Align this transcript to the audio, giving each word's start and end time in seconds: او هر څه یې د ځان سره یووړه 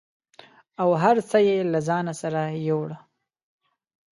او 0.81 0.89
هر 1.03 1.15
څه 1.29 1.37
یې 1.47 1.57
د 1.73 1.75
ځان 1.87 2.05
سره 2.21 2.41
یووړه 2.67 2.97